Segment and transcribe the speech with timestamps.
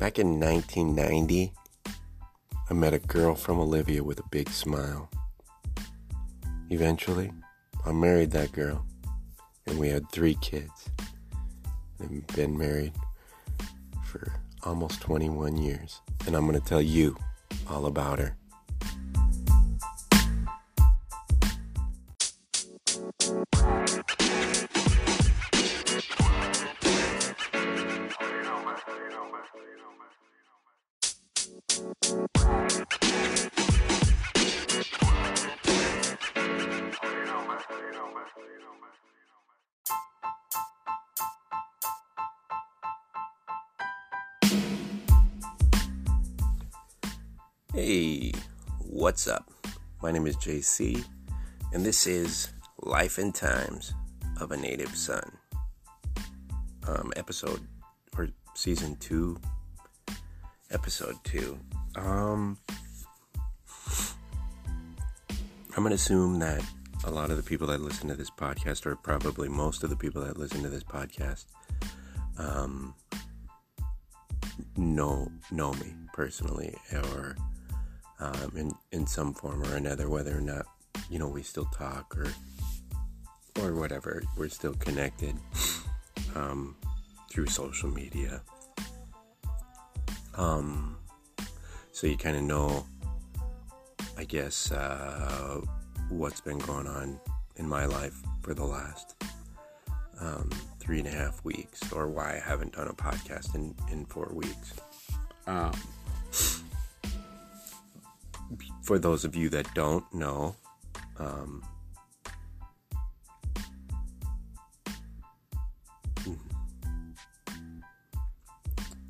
[0.00, 1.52] Back in 1990,
[2.70, 5.10] I met a girl from Olivia with a big smile.
[6.70, 7.30] Eventually,
[7.84, 8.86] I married that girl,
[9.66, 10.88] and we had three kids.
[11.98, 12.94] And been married
[14.06, 14.32] for
[14.62, 16.00] almost 21 years.
[16.26, 17.14] And I'm going to tell you
[17.68, 18.38] all about her.
[47.72, 48.32] Hey,
[48.80, 49.48] what's up?
[50.02, 51.04] My name is JC,
[51.72, 52.48] and this is
[52.82, 53.94] Life and Times
[54.40, 55.22] of a Native Son.
[56.88, 57.60] Um, episode
[58.18, 59.38] or season two,
[60.72, 61.60] episode two.
[61.94, 62.58] Um,
[65.76, 66.64] I'm gonna assume that
[67.04, 69.96] a lot of the people that listen to this podcast, or probably most of the
[69.96, 71.44] people that listen to this podcast,
[72.36, 72.94] um,
[74.76, 77.36] know know me personally, or
[78.20, 80.66] um, in in some form or another, whether or not
[81.08, 82.28] you know we still talk or
[83.60, 85.34] or whatever, we're still connected
[86.34, 86.76] um,
[87.30, 88.42] through social media.
[90.36, 90.96] Um,
[91.92, 92.86] so you kind of know,
[94.16, 95.60] I guess, uh,
[96.08, 97.20] what's been going on
[97.56, 99.22] in my life for the last
[100.20, 104.06] um, three and a half weeks, or why I haven't done a podcast in in
[104.06, 104.74] four weeks.
[105.46, 105.72] Um,
[108.82, 110.56] for those of you that don't know,
[111.18, 111.62] um,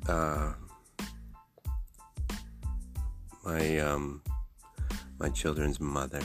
[0.07, 0.53] uh,
[3.45, 4.21] my um,
[5.19, 6.21] my children's mother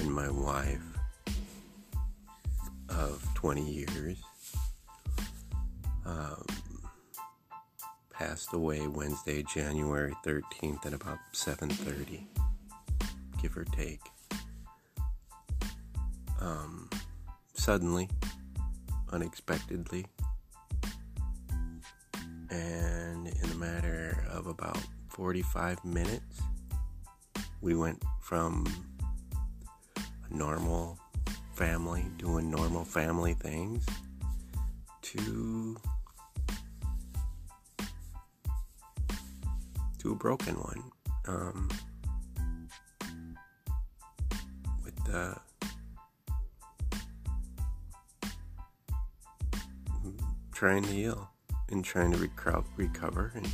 [0.00, 0.82] and my wife
[2.88, 4.18] of 20 years
[6.04, 6.44] um,
[8.18, 12.26] passed away Wednesday, January 13th at about 7:30,
[13.42, 14.00] give or take.
[16.40, 16.88] Um,
[17.52, 18.08] suddenly,
[19.12, 20.06] unexpectedly,
[22.48, 26.40] and in a matter of about 45 minutes,
[27.60, 28.66] we went from
[29.96, 30.98] a normal
[31.52, 33.84] family doing normal family things
[35.02, 35.76] to
[40.06, 40.82] to a broken one.
[41.26, 41.68] Um,
[44.84, 45.36] with the
[50.52, 51.28] trying to heal
[51.70, 53.48] and trying to reco- recover and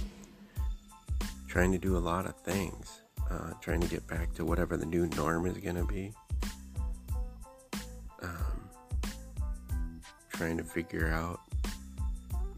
[1.49, 3.01] trying to do a lot of things.
[3.31, 6.13] Uh, trying to get back to whatever the new norm is going to be.
[8.21, 8.71] Um,
[10.29, 11.41] trying to figure out,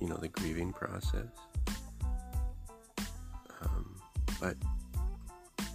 [0.00, 1.28] you know, the grieving process.
[4.44, 4.56] But,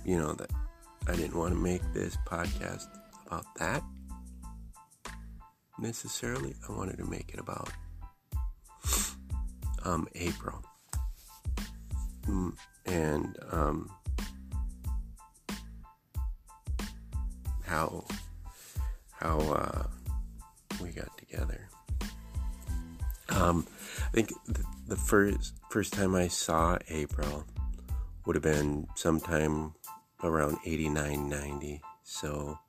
[0.06, 0.52] you know, that
[1.08, 2.86] I didn't want to make this podcast
[3.26, 3.82] about that
[5.80, 6.54] necessarily.
[6.68, 7.72] I wanted to make it about
[9.84, 10.64] um, April.
[12.28, 12.54] Mm,
[12.86, 13.90] and um,
[17.66, 18.06] how
[19.14, 19.84] how uh,
[20.80, 21.68] we got together.
[23.30, 23.66] Um,
[24.06, 27.46] I think the, the first first time I saw April
[28.30, 29.74] would have been sometime
[30.24, 31.82] around 89, 90.
[32.04, 32.60] So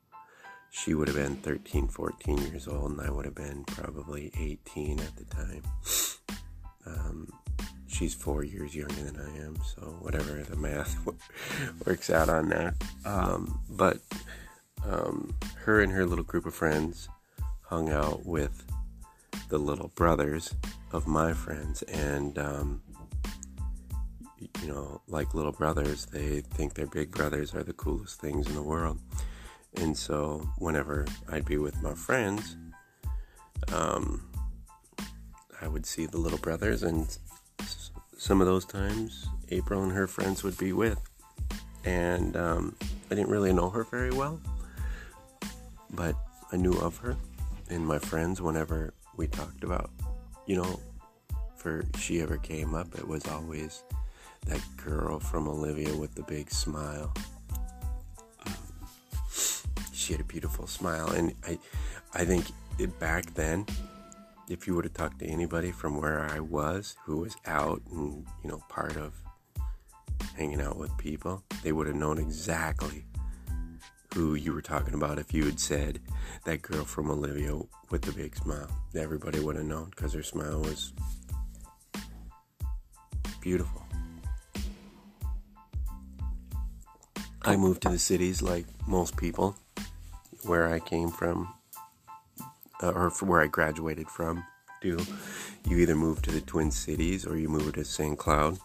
[0.71, 4.99] she would have been 13, 14 years old, and I would have been probably 18
[4.99, 5.61] at the time.
[6.87, 7.31] Um,
[7.85, 10.97] she's four years younger than I am, so whatever the math
[11.85, 12.73] works out on that.
[13.05, 13.99] Um, but
[14.83, 17.07] um, her and her little group of friends
[17.65, 18.65] hung out with
[19.49, 20.55] the little brothers
[20.91, 22.81] of my friends, and um,
[24.61, 28.55] you know, like little brothers, they think their big brothers are the coolest things in
[28.55, 28.99] the world.
[29.77, 32.57] And so, whenever I'd be with my friends,
[33.73, 34.27] um,
[35.61, 37.17] I would see the little brothers, and
[38.17, 40.99] some of those times, April and her friends would be with.
[41.85, 42.75] And um,
[43.09, 44.39] I didn't really know her very well,
[45.91, 46.15] but
[46.51, 47.15] I knew of her
[47.71, 49.89] and my friends whenever we talked about,
[50.45, 50.79] you know,
[51.55, 53.83] for she ever came up, it was always
[54.47, 57.13] that girl from Olivia with the big smile.
[59.93, 61.59] She had a beautiful smile, and I,
[62.13, 62.45] I think
[62.79, 63.65] it, back then,
[64.49, 68.25] if you would have talked to anybody from where I was who was out and,
[68.43, 69.13] you know, part of
[70.35, 73.05] hanging out with people, they would have known exactly
[74.13, 75.99] who you were talking about if you had said
[76.43, 77.57] that girl from Olivia
[77.91, 78.69] with the big smile.
[78.95, 80.91] Everybody would have known because her smile was
[83.39, 83.80] beautiful.
[87.43, 89.55] I moved to the cities like most people,
[90.43, 91.51] where I came from,
[92.83, 94.43] uh, or from where I graduated from.
[94.81, 94.99] Do
[95.67, 98.17] you either move to the Twin Cities or you move to St.
[98.17, 98.59] Cloud,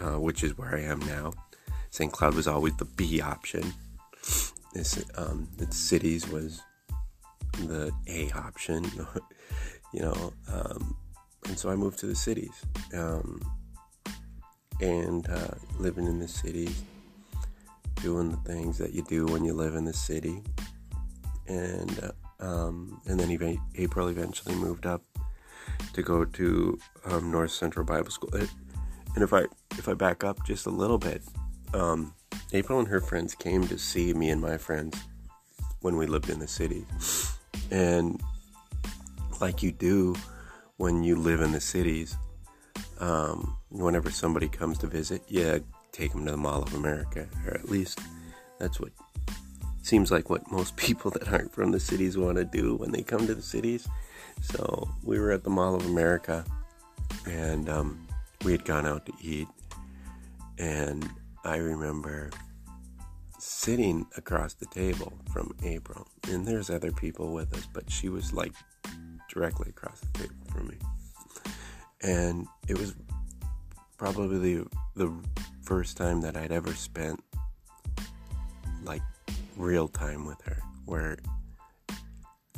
[0.00, 1.32] uh, which is where I am now.
[1.90, 2.12] St.
[2.12, 3.74] Cloud was always the B option.
[4.72, 6.62] This, um, the cities was
[7.64, 8.84] the A option,
[9.92, 10.32] you know.
[10.52, 10.96] Um,
[11.46, 12.64] and so I moved to the cities,
[12.94, 13.40] um,
[14.80, 16.82] and uh, living in the cities
[18.02, 20.42] doing the things that you do when you live in the city.
[21.46, 22.12] And uh,
[22.44, 25.02] um, and then April eventually moved up
[25.92, 28.30] to go to um, North Central Bible School.
[29.14, 31.22] And if I if I back up just a little bit,
[31.72, 32.14] um,
[32.52, 34.98] April and her friends came to see me and my friends
[35.80, 36.84] when we lived in the city,
[37.70, 38.20] and
[39.40, 40.14] like you do
[40.76, 42.16] when you live in the cities,
[43.00, 45.58] um, whenever somebody comes to visit, yeah,
[45.92, 48.00] take them to the Mall of America, or at least
[48.58, 48.92] that's what
[49.82, 53.02] seems like what most people that aren't from the cities want to do when they
[53.02, 53.88] come to the cities.
[54.40, 56.44] So we were at the Mall of America,
[57.26, 58.06] and um,
[58.44, 59.48] we had gone out to eat,
[60.58, 61.08] and
[61.44, 62.30] I remember
[63.38, 68.32] sitting across the table from April, and there's other people with us, but she was
[68.32, 68.52] like
[69.28, 70.76] directly across the table from me,
[72.02, 72.94] and it was
[73.98, 74.66] probably the,
[74.96, 75.12] the
[75.72, 77.24] first time that I'd ever spent
[78.84, 79.00] like
[79.56, 81.16] real time with her, where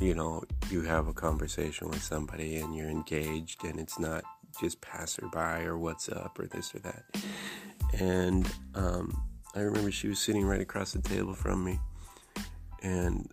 [0.01, 4.25] you know you have a conversation with somebody and you're engaged, and it's not
[4.59, 7.05] just passerby or what's up or this or that.
[7.97, 8.45] And
[8.75, 9.17] um,
[9.55, 11.79] I remember she was sitting right across the table from me,
[12.83, 13.31] and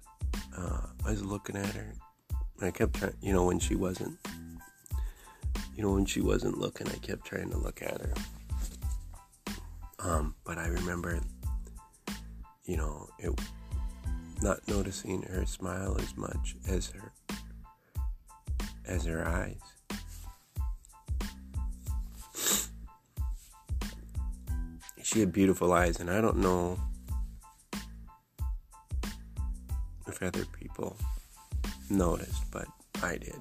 [0.57, 1.93] uh, I was looking at her.
[2.61, 4.17] I kept trying, you know, when she wasn't,
[5.75, 8.15] you know, when she wasn't looking, I kept trying to look at her.
[10.05, 11.21] Um, but I remember,
[12.65, 13.39] you know, it,
[14.43, 17.13] not noticing her smile as much as her
[18.85, 19.61] as her eyes.
[25.05, 26.81] She had beautiful eyes, and I don't know
[30.09, 30.97] if other people
[31.91, 32.67] noticed, but
[33.03, 33.41] I did.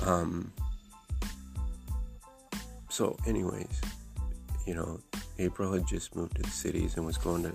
[0.00, 0.52] Um.
[2.88, 3.80] So, anyways
[4.68, 5.00] you know,
[5.38, 7.52] April had just moved to the cities and was going to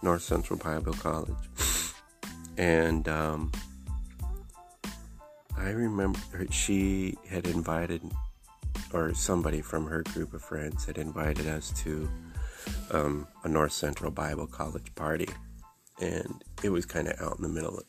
[0.00, 1.34] North Central Bible College.
[2.56, 3.52] And um,
[5.58, 6.18] I remember
[6.50, 8.00] she had invited,
[8.94, 12.08] or somebody from her group of friends had invited us to
[12.90, 15.28] um, a North Central Bible College party.
[16.00, 17.84] And it was kind of out in the middle of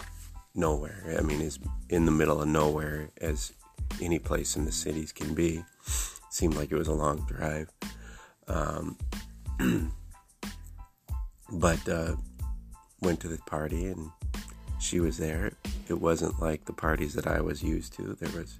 [0.56, 1.16] nowhere.
[1.18, 1.58] I mean, it's
[1.90, 3.54] in the middle of nowhere as
[4.02, 5.64] any place in the cities can be.
[6.30, 7.72] seemed like it was a long drive.
[8.48, 8.98] Um,
[11.52, 12.16] but uh,
[13.02, 14.12] went to the party and
[14.80, 15.54] she was there.
[15.90, 18.16] It wasn't like the parties that I was used to.
[18.20, 18.60] There was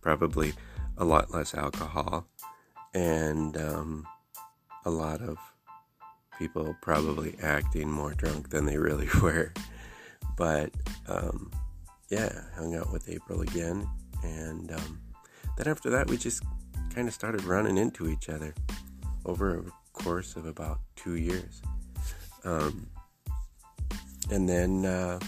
[0.00, 0.52] probably
[0.96, 2.26] a lot less alcohol
[2.92, 4.06] and um,
[4.84, 5.38] a lot of
[6.38, 9.52] people probably acting more drunk than they really were.
[10.36, 10.70] But
[11.08, 11.50] um,
[12.08, 13.88] yeah, hung out with April again.
[14.22, 15.00] And um,
[15.56, 16.42] then after that, we just
[16.94, 18.54] kind of started running into each other
[19.24, 21.62] over a course of about two years.
[22.44, 22.86] Um,
[24.30, 25.18] and then uh,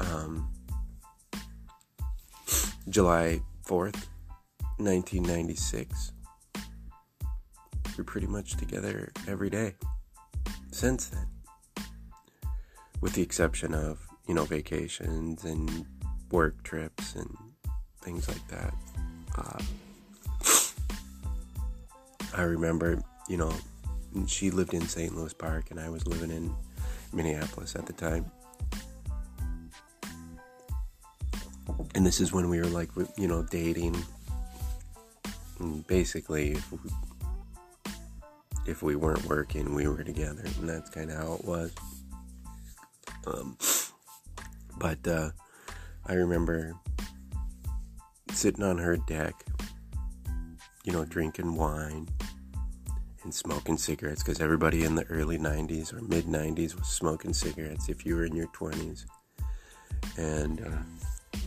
[0.00, 0.48] um,
[2.88, 4.06] July 4th,
[4.78, 6.12] 1996,
[7.96, 9.74] we're pretty much together every day
[10.70, 11.26] since then.
[13.00, 15.86] With the exception of, you know, vacations and
[16.30, 17.36] work trips and
[18.02, 18.74] things like that.
[19.36, 19.62] Uh,
[22.34, 23.52] I remember, you know,
[24.26, 25.14] she lived in St.
[25.14, 26.54] Louis Park and I was living in
[27.12, 28.30] Minneapolis at the time.
[31.94, 33.96] And this is when we were like, you know, dating.
[35.60, 36.90] And basically, if we,
[38.66, 40.44] if we weren't working, we were together.
[40.58, 41.72] And that's kind of how it was.
[43.26, 43.56] Um,
[44.78, 45.30] but uh,
[46.06, 46.74] I remember
[48.32, 49.34] sitting on her deck,
[50.84, 52.08] you know, drinking wine
[53.24, 57.88] and smoking cigarettes because everybody in the early 90s or mid 90s was smoking cigarettes
[57.88, 59.06] if you were in your 20s.
[60.18, 61.38] and uh,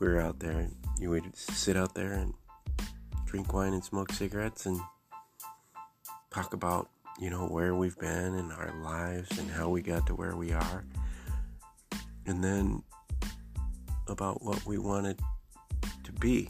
[0.00, 0.68] we were out there.
[0.98, 2.34] You would sit out there and
[3.26, 4.80] drink wine and smoke cigarettes and
[6.30, 6.88] talk about
[7.20, 10.52] you know where we've been in our lives and how we got to where we
[10.52, 10.84] are,
[12.26, 12.82] and then
[14.06, 15.18] about what we wanted
[16.04, 16.48] to be.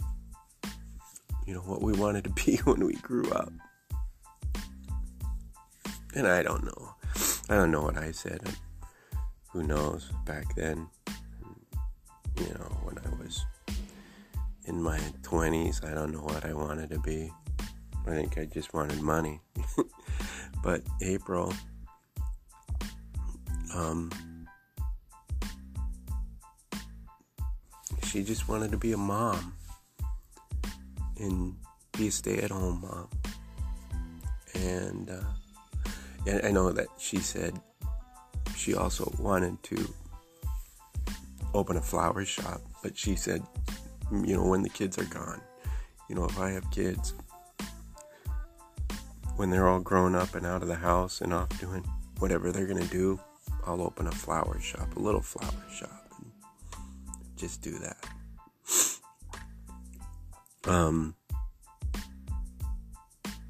[1.47, 3.53] You know what we wanted to be when we grew up.
[6.15, 6.95] And I don't know.
[7.49, 8.43] I don't know what I said.
[9.53, 10.89] Who knows back then?
[12.39, 13.45] You know, when I was
[14.67, 17.33] in my 20s, I don't know what I wanted to be.
[18.07, 19.41] I think I just wanted money.
[20.63, 21.53] but April,
[23.75, 24.11] um,
[28.05, 29.55] she just wanted to be a mom
[31.19, 31.55] and
[31.97, 33.09] be a stay-at-home mom.
[34.55, 35.25] And uh,
[36.29, 37.59] and I know that she said
[38.57, 39.95] she also wanted to
[41.55, 43.43] open a flower shop, but she said,
[44.13, 45.41] you know, when the kids are gone,
[46.09, 47.15] you know, if I have kids,
[49.37, 51.85] when they're all grown up and out of the house and off doing
[52.19, 53.19] whatever they're gonna do,
[53.65, 56.31] I'll open a flower shop, a little flower shop, and
[57.37, 57.97] just do that.
[60.67, 61.15] Um,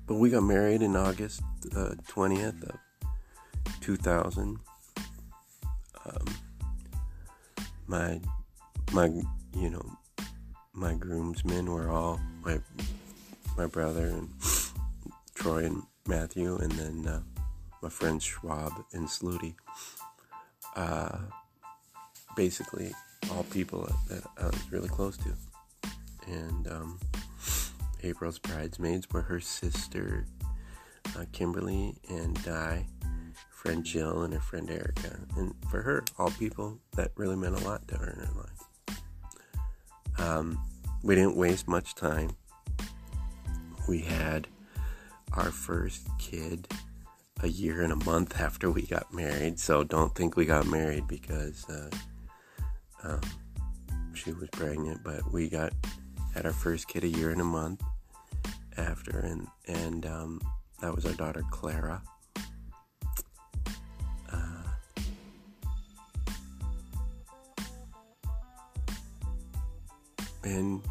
[0.08, 1.42] but we got married in August
[1.76, 2.78] uh, 20th of
[3.82, 4.58] 2000.
[6.06, 6.26] Um,
[7.86, 8.18] my,
[8.92, 9.06] my,
[9.54, 9.84] you know,
[10.72, 12.58] my groomsmen were all my,
[13.58, 14.30] my brother and
[15.34, 17.20] Troy and Matthew, and then uh,
[17.82, 19.54] my friends Schwab and Sluty.
[20.74, 21.18] Uh,
[22.34, 22.92] basically,
[23.30, 25.34] all people that I was really close to.
[26.26, 26.98] And um,
[28.02, 30.26] April's bridesmaids were her sister,
[31.16, 32.86] uh, Kimberly, and Di,
[33.50, 35.18] friend Jill, and her friend Erica.
[35.36, 38.58] And for her, all people that really meant a lot to her in her life.
[40.18, 40.60] Um,
[41.02, 42.30] we didn't waste much time.
[43.88, 44.48] We had
[45.32, 46.68] our first kid
[47.42, 49.58] a year and a month after we got married.
[49.58, 51.90] So don't think we got married because uh,
[53.04, 53.20] um,
[54.12, 55.72] she was pregnant, but we got
[56.34, 57.82] had our first kid a year and a month
[58.78, 60.40] after, and and um,
[60.80, 62.02] that was our daughter Clara.
[64.32, 64.62] Uh,
[70.44, 70.82] and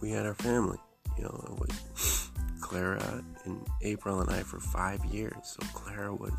[0.00, 0.78] we had our family.
[1.16, 2.30] You know, it was
[2.60, 5.34] Clara and April and I for five years.
[5.42, 6.32] So Clara was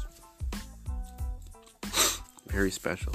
[2.48, 3.14] very special.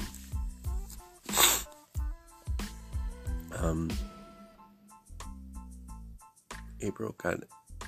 [3.58, 3.90] Um,
[6.84, 7.40] April got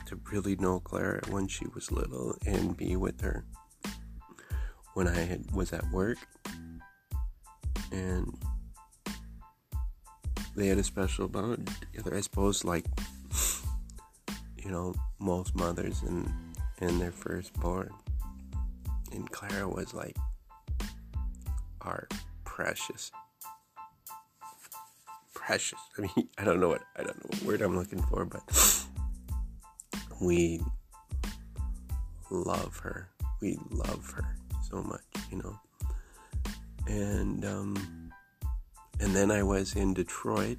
[0.06, 3.44] to really know Clara when she was little and be with her
[4.94, 6.18] when I had, was at work.
[7.92, 8.32] And
[10.56, 11.70] they had a special bond.
[12.10, 12.86] I suppose, like,
[14.56, 16.32] you know, most mothers and,
[16.80, 17.90] and their firstborn.
[19.12, 20.16] And Clara was like
[21.82, 22.08] our
[22.44, 23.12] precious
[25.46, 25.78] precious.
[25.96, 28.42] I mean, I don't know what I don't know what word I'm looking for, but
[30.20, 30.60] we
[32.30, 33.08] love her.
[33.40, 34.36] We love her
[34.68, 35.58] so much, you know.
[36.86, 38.12] And um,
[39.00, 40.58] and then I was in Detroit,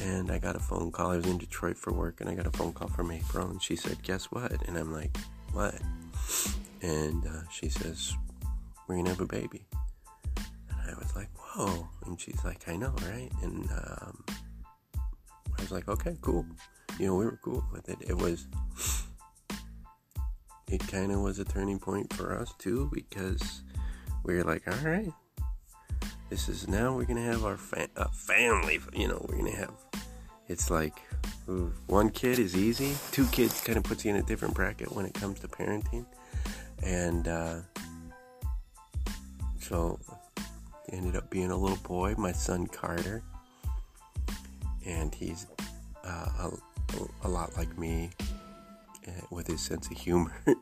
[0.00, 1.12] and I got a phone call.
[1.12, 3.62] I was in Detroit for work, and I got a phone call from April, and
[3.62, 5.16] she said, "Guess what?" And I'm like,
[5.52, 5.74] "What?"
[6.80, 8.14] And uh, she says,
[8.88, 9.64] "We're gonna have a baby."
[10.36, 14.24] And I was like, "Whoa!" And she's like, "I know, right?" And um,
[14.96, 16.46] I was like, "Okay, cool."
[16.98, 17.98] You know, we were cool with it.
[18.00, 18.46] It was,
[20.68, 23.62] it kind of was a turning point for us too because
[24.24, 25.12] we were like, all right,
[26.30, 28.80] this is now we're gonna have our fa- family.
[28.94, 29.74] You know, we're gonna have.
[30.48, 31.00] It's like
[31.86, 32.94] one kid is easy.
[33.10, 36.06] Two kids kind of puts you in a different bracket when it comes to parenting,
[36.82, 37.56] and uh,
[39.60, 39.98] so
[40.90, 43.22] ended up being a little boy, my son Carter,
[44.86, 45.46] and he's
[46.04, 46.50] uh, a
[47.24, 48.10] a lot like me
[49.06, 50.32] uh, with his sense of humor.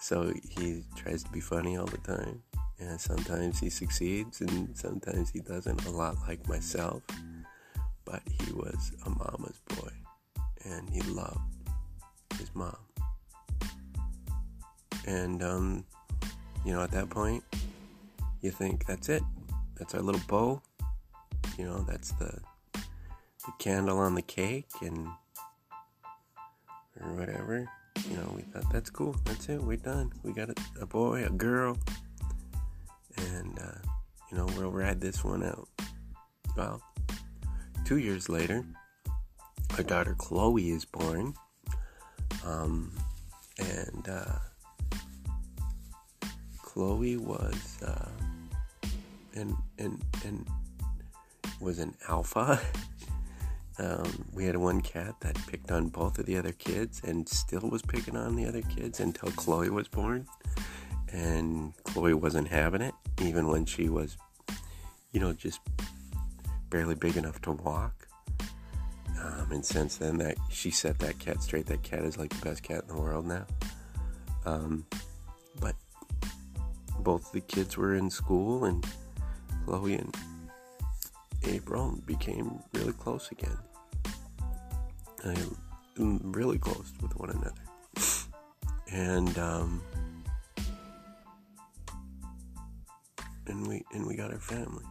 [0.00, 2.42] so he tries to be funny all the time.
[2.80, 7.02] And sometimes he succeeds and sometimes he doesn't, a lot like myself.
[8.04, 9.90] But he was a mama's boy
[10.64, 11.40] and he loved
[12.38, 12.76] his mom.
[15.06, 15.84] And, um,
[16.64, 17.42] you know, at that point,
[18.40, 19.22] you think that's it.
[19.76, 20.62] That's our little bow.
[21.58, 22.38] You know, that's the,
[22.74, 25.08] the candle on the cake and
[27.02, 27.68] or whatever.
[28.08, 29.16] You know, we thought that's cool.
[29.24, 29.60] That's it.
[29.62, 30.12] We're done.
[30.22, 31.76] We got a, a boy, a girl,
[33.16, 33.78] and uh,
[34.30, 35.68] You know, we'll ride this one out.
[36.56, 36.82] Well,
[37.84, 38.64] two years later,
[39.76, 41.34] our daughter Chloe is born.
[42.44, 42.92] Um,
[43.58, 44.38] and uh,
[46.62, 48.08] Chloe was uh,
[49.34, 50.46] and and and
[51.60, 52.60] was an alpha.
[53.78, 57.68] um, we had one cat that picked on both of the other kids and still
[57.68, 60.26] was picking on the other kids until Chloe was born.
[61.12, 64.16] And Chloe wasn't having it, even when she was,
[65.12, 65.60] you know, just
[66.70, 68.08] barely big enough to walk.
[69.20, 71.66] Um, and since then, that she set that cat straight.
[71.66, 73.46] That cat is like the best cat in the world now.
[74.44, 74.86] Um,
[75.60, 75.74] but
[77.00, 78.86] both the kids were in school, and
[79.64, 80.14] Chloe and
[81.44, 83.56] April became really close again.
[85.98, 87.52] Really close with one another.
[88.90, 89.82] And um,
[93.46, 94.84] and we and we got our family.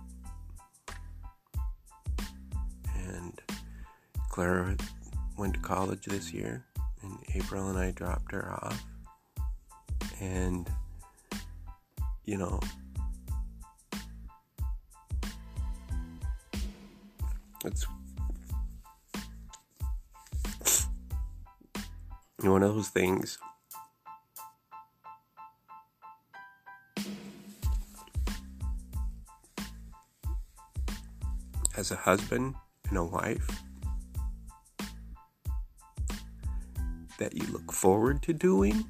[2.96, 3.42] And
[4.30, 4.76] Clara
[5.38, 6.66] went to college this year,
[7.02, 8.84] and April and I dropped her off.
[10.20, 10.70] And
[12.26, 12.60] you know,
[22.44, 23.38] one of those things.
[31.76, 32.56] As a husband
[32.90, 33.48] and a wife,
[37.20, 38.86] that you look forward to doing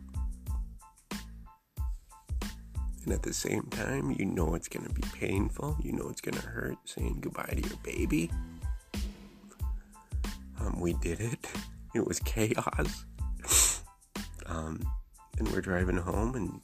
[3.07, 5.77] and at the same time, you know it's going to be painful.
[5.81, 8.29] You know it's going to hurt saying goodbye to your baby.
[10.59, 11.47] Um, we did it.
[11.95, 13.05] It was chaos.
[14.67, 14.85] Um,
[15.39, 16.61] and we're driving home, and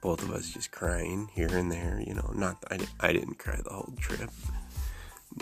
[0.00, 2.02] both of us just crying here and there.
[2.04, 4.30] You know, not I, I didn't cry the whole trip,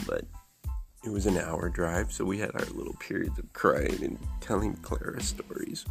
[0.06, 0.24] but
[1.04, 4.74] it was an hour drive, so we had our little periods of crying and telling
[4.76, 5.84] Clara stories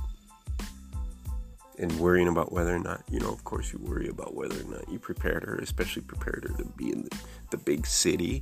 [1.77, 4.63] and worrying about whether or not, you know, of course, you worry about whether or
[4.63, 7.17] not you prepared her, especially prepared her to be in the,
[7.51, 8.41] the big city.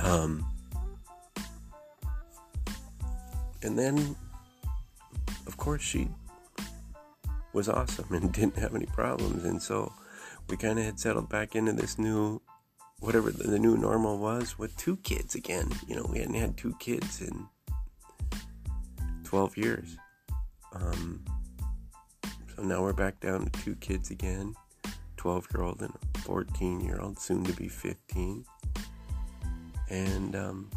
[0.00, 0.46] Um,
[3.62, 4.16] and then,
[5.46, 6.08] of course, she
[7.52, 9.44] was awesome and didn't have any problems.
[9.44, 9.92] And so
[10.48, 12.40] we kind of had settled back into this new,
[13.00, 15.70] whatever the, new normal was, with two kids again.
[15.86, 17.48] You know, we hadn't had two kids in
[19.24, 19.96] 12 years.
[20.72, 21.24] Um,
[22.54, 24.54] so now we're back down to two kids again
[25.16, 28.44] 12 year old and a 14 year old, soon to be 15.
[29.90, 30.70] And, um,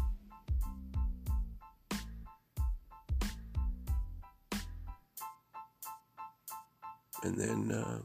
[7.24, 7.98] and then, uh,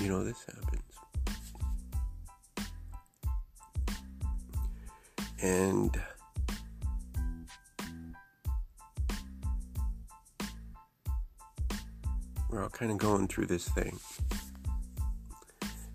[0.00, 0.82] you know, this happens.
[5.42, 6.00] And,
[12.50, 13.98] we're all kind of going through this thing.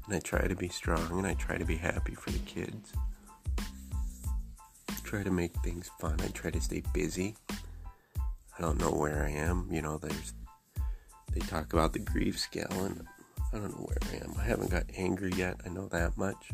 [0.06, 2.91] And I try to be strong and I try to be happy for the kids.
[3.60, 6.17] I try to make things fun.
[6.21, 7.36] I try to stay busy.
[8.60, 9.69] I don't know where I am.
[9.72, 10.34] You know, there's
[11.34, 13.08] they talk about the grief scale and
[13.54, 14.36] I don't know where I am.
[14.38, 15.56] I haven't got angry yet.
[15.65, 16.52] I know that much.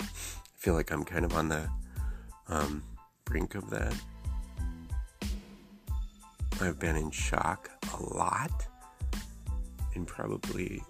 [0.00, 0.06] I
[0.56, 1.68] feel like I'm kind of on the
[2.48, 2.82] um,
[3.24, 3.94] brink of that.
[6.60, 8.66] I've been in shock a lot
[9.94, 10.82] and probably,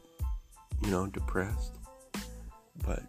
[0.83, 1.75] you know, depressed.
[2.85, 3.03] But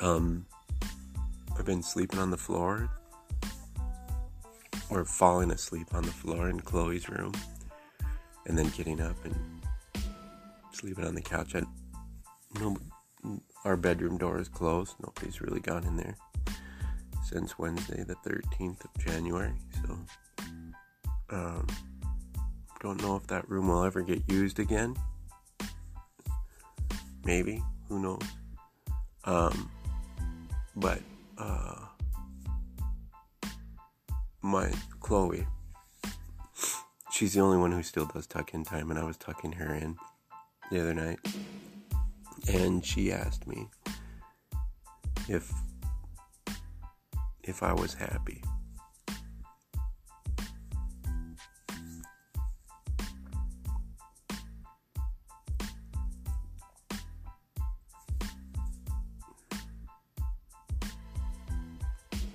[0.00, 0.44] um
[1.56, 2.90] I've been sleeping on the floor
[4.92, 7.32] or falling asleep on the floor in Chloe's room
[8.46, 9.34] and then getting up and
[10.72, 11.54] sleeping on the couch.
[11.54, 11.62] I,
[12.60, 12.76] no,
[13.64, 14.96] our bedroom door is closed.
[15.00, 16.16] Nobody's really gone in there
[17.24, 19.54] since Wednesday, the 13th of January.
[19.86, 19.98] So,
[21.30, 21.66] um,
[22.80, 24.96] don't know if that room will ever get used again.
[27.24, 28.22] Maybe, who knows?
[29.24, 29.70] Um,
[30.76, 31.00] but
[31.38, 31.86] uh,
[34.42, 35.46] my Chloe,
[37.12, 39.72] she's the only one who still does tuck in time, and I was tucking her
[39.74, 39.96] in
[40.70, 41.20] the other night,
[42.52, 43.68] and she asked me
[45.28, 45.52] if
[47.44, 48.42] if I was happy.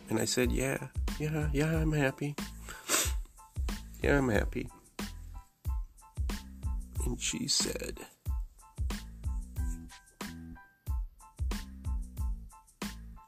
[0.10, 0.88] And I said, Yeah,
[1.20, 2.36] yeah, yeah, I'm happy.
[4.04, 4.70] Yeah, I'm happy.
[7.06, 8.00] And she said,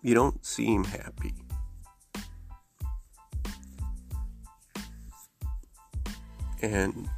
[0.01, 1.33] You don't seem happy.
[6.61, 7.09] And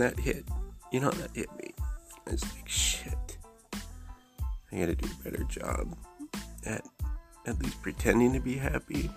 [0.00, 0.44] that hit.
[0.92, 1.72] You know that hit me.
[2.26, 3.38] It's like shit.
[4.72, 5.96] I gotta do a better job
[6.64, 6.84] at
[7.46, 9.10] at least pretending to be happy.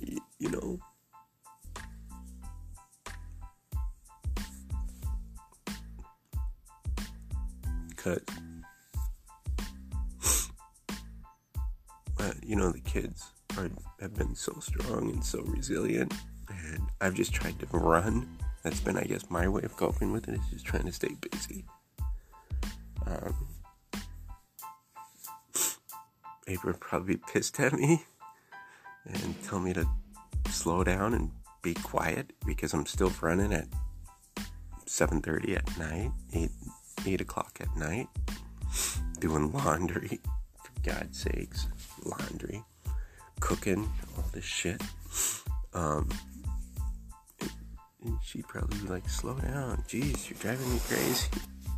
[0.00, 0.78] Y- you know.
[12.18, 16.12] Uh, you know the kids are, have been so strong and so resilient
[16.48, 18.28] and I've just tried to run.
[18.62, 21.14] That's been, I guess, my way of coping with it is just trying to stay
[21.30, 21.64] busy.
[23.06, 23.34] Um,
[26.46, 28.04] April probably pissed at me
[29.06, 29.86] and tell me to
[30.50, 31.30] slow down and
[31.62, 33.68] be quiet because I'm still running at
[34.86, 36.50] 7:30 at night, 8
[37.06, 38.08] 8 o'clock at night,
[39.20, 40.20] doing laundry.
[40.62, 41.66] For God's sakes,
[42.04, 42.62] laundry,
[43.40, 44.82] cooking, all this shit.
[45.72, 46.08] Um,
[48.04, 49.82] and she'd probably be like, slow down.
[49.88, 51.28] Jeez, you're driving me crazy.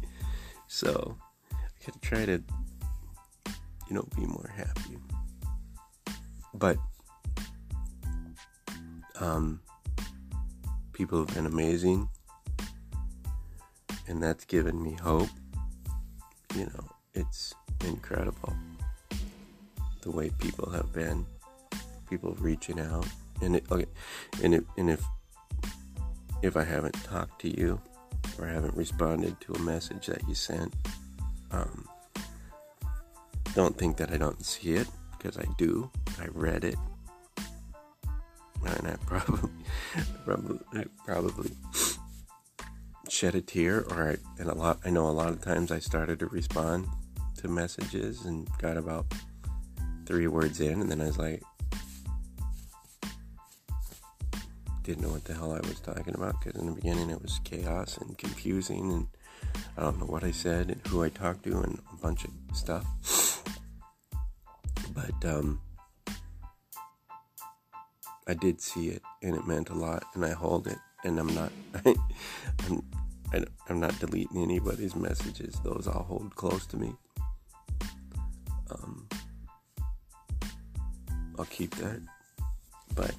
[0.67, 1.17] so
[1.53, 1.57] I
[1.87, 2.43] gotta try to,
[3.89, 4.99] you know, be more happy.
[6.55, 6.77] But
[9.21, 9.61] um
[10.93, 12.09] people have been amazing
[14.09, 15.31] and that's given me hope.
[16.55, 17.55] You know, it's
[17.85, 18.55] incredible
[20.03, 21.25] the way people have been,
[22.11, 23.07] people reaching out,
[23.41, 23.87] and it, okay,
[24.43, 25.03] and it, and if
[26.43, 27.81] if I haven't talked to you
[28.39, 30.75] or haven't responded to a message that you sent,
[31.51, 31.87] um,
[33.55, 35.91] don't think that I don't see it because I do.
[36.21, 36.77] I read it,
[38.65, 39.51] and I probably,
[40.25, 41.51] probably, I probably
[43.09, 43.85] shed a tear.
[43.91, 44.81] Or I, and a lot.
[44.85, 46.89] I know a lot of times I started to respond
[47.39, 49.07] to messages and got about
[50.07, 51.43] three words in, and then I was like,
[54.83, 57.41] didn't know what the hell I was talking about because in the beginning it was
[57.45, 59.07] chaos and confusing and
[59.77, 62.31] I don't know what I said and who I talked to and a bunch of
[62.57, 62.85] stuff.
[64.93, 65.61] But um,
[68.27, 71.33] I did see it and it meant a lot and I hold it and I'm
[71.35, 71.53] not
[71.85, 72.83] I'm
[73.69, 75.59] I'm not deleting anybody's messages.
[75.65, 76.95] Those I'll hold close to me.
[78.71, 79.09] Um,
[81.39, 82.01] I'll keep that,
[82.95, 83.15] but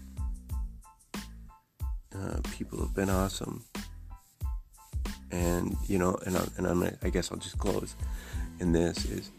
[2.16, 3.64] uh, people have been awesome.
[5.32, 7.96] And you know, and I, and I'm, I guess I'll just close.
[8.60, 9.32] And this is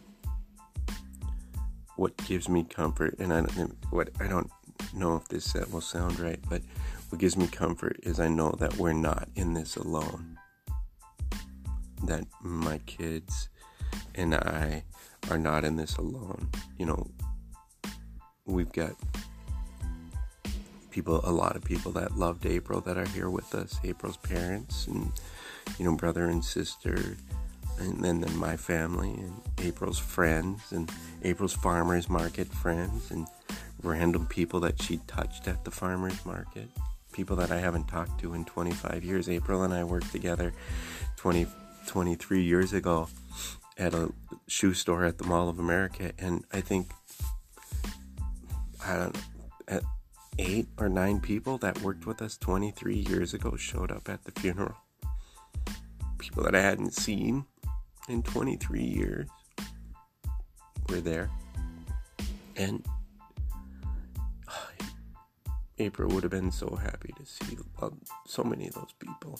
[1.96, 4.50] what gives me comfort, and I don't, what I don't
[4.92, 6.62] know if this will sound right, but
[7.10, 10.36] what gives me comfort is I know that we're not in this alone.
[12.04, 13.48] That my kids
[14.14, 14.84] and I
[15.30, 16.50] are not in this alone.
[16.78, 17.06] You know,
[18.46, 18.92] we've got
[20.94, 23.80] people, a lot of people that loved April that are here with us.
[23.82, 25.10] April's parents and
[25.76, 27.16] you know brother and sister,
[27.80, 30.88] and then then my family and April's friends and
[31.24, 33.26] April's farmers market friends and
[33.82, 36.68] random people that she touched at the farmers market.
[37.12, 39.28] People that I haven't talked to in 25 years.
[39.28, 40.52] April and I worked together
[41.16, 41.46] 20,
[41.86, 43.08] 23 years ago
[43.76, 44.12] at a
[44.46, 46.88] shoe store at the Mall of America, and I think
[48.86, 49.18] I don't
[49.66, 49.82] at
[50.38, 54.32] eight or nine people that worked with us 23 years ago showed up at the
[54.32, 54.76] funeral.
[56.18, 57.44] People that I hadn't seen
[58.08, 59.28] in 23 years
[60.88, 61.30] were there.
[62.56, 62.84] And
[65.78, 69.38] April would have been so happy to see um, so many of those people.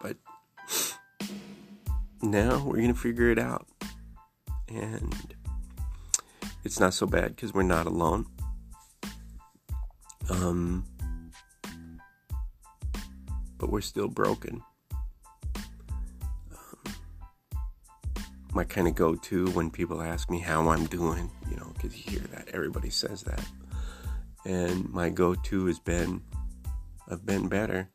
[0.00, 0.16] But
[2.22, 3.66] now we're going to figure it out.
[4.68, 5.34] And
[6.64, 8.26] it's not so bad because we're not alone.
[10.30, 10.84] Um,
[13.58, 14.62] but we're still broken.
[16.50, 16.94] Um,
[18.52, 21.96] my kind of go to when people ask me how I'm doing, you know, because
[21.96, 23.44] you hear that, everybody says that.
[24.44, 26.22] And my go to has been,
[27.08, 27.88] I've been better.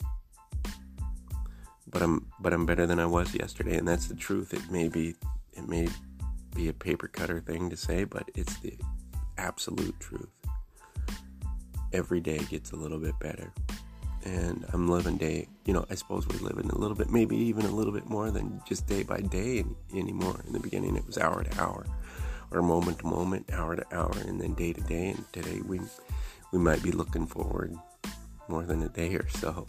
[1.90, 4.54] But I'm but I'm better than I was yesterday, and that's the truth.
[4.54, 5.16] It may be
[5.54, 5.88] it may
[6.54, 8.78] be a paper cutter thing to say, but it's the
[9.38, 10.37] absolute truth
[11.94, 13.54] every day gets a little bit better.
[14.26, 15.48] and I'm living day.
[15.66, 18.32] You know, I suppose we're living a little bit, maybe even a little bit more
[18.32, 20.42] than just day by day anymore.
[20.46, 21.86] In the beginning, it was hour to hour,
[22.52, 25.10] or moment to moment, hour to hour, and then day to day.
[25.10, 25.80] And today, we
[26.52, 27.74] we might be looking forward
[28.48, 29.66] more than a day or so.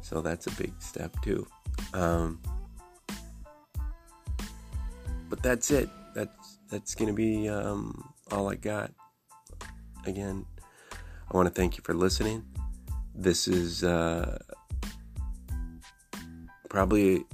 [0.00, 1.46] So that's a big step too.
[1.94, 2.40] Um,
[5.28, 5.88] but that's it.
[6.14, 8.92] That's that's gonna be um, all I got.
[10.06, 10.46] Again,
[11.30, 12.44] I want to thank you for listening.
[13.14, 14.38] This is uh,
[16.68, 17.24] probably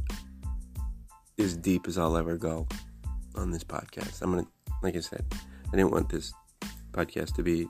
[1.39, 2.67] as deep as I'll ever go
[3.35, 4.21] on this podcast.
[4.21, 4.47] I'm gonna,
[4.83, 5.25] like I said,
[5.73, 6.35] I didn't want this
[6.93, 7.69] podcast to be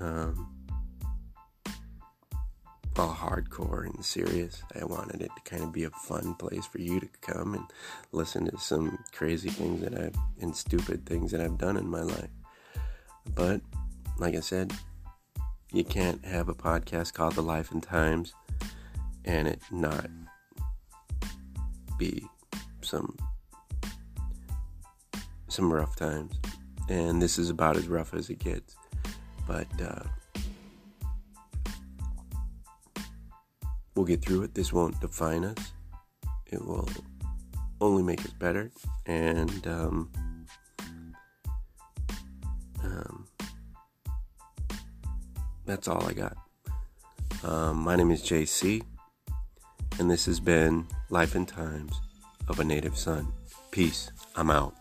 [0.00, 0.48] um,
[2.96, 4.62] all hardcore and serious.
[4.80, 7.64] I wanted it to kind of be a fun place for you to come and
[8.10, 12.02] listen to some crazy things that I've and stupid things that I've done in my
[12.02, 12.30] life.
[13.34, 13.60] But
[14.18, 14.72] like I said,
[15.72, 18.34] you can't have a podcast called The Life and Times
[19.24, 20.06] and it not
[21.98, 22.26] be
[22.80, 23.16] some
[25.48, 26.38] some rough times.
[26.88, 28.76] And this is about as rough as it gets.
[29.46, 30.04] But uh,
[33.94, 34.54] we'll get through it.
[34.54, 35.72] This won't define us.
[36.46, 36.88] It will
[37.80, 38.70] only make us better.
[39.06, 40.10] And um,
[45.68, 46.36] that's all I got.
[47.44, 48.82] Um, my name is JC,
[49.98, 52.00] and this has been Life and Times
[52.48, 53.28] of a Native Son.
[53.70, 54.10] Peace.
[54.34, 54.74] I'm out.